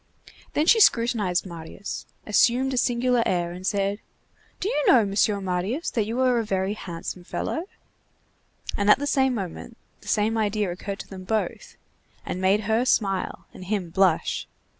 [0.53, 3.99] Then she scrutinized Marius, assumed a singular air and said:—
[4.59, 5.39] "Do you know, Mr.
[5.43, 7.65] Marius, that you are a very handsome fellow?"
[8.75, 11.75] And at the same moment the same idea occurred to them both,
[12.25, 14.47] and made her smile and him blush.